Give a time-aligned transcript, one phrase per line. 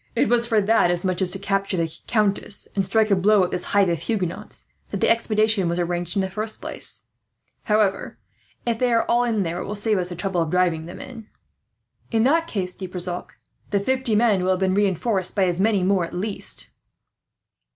[0.15, 3.43] It was for that, as much as to capture the countess and strike a blow
[3.43, 6.17] at this hive of Huguenots, that the expedition was arranged.
[7.65, 8.17] However,
[8.65, 10.99] if they are all in there, it will save us the trouble of driving them
[10.99, 11.27] in."
[12.09, 13.29] "In that case though, De Brissac,
[13.69, 16.69] the fifty men will have been reinforced by as many more, at least."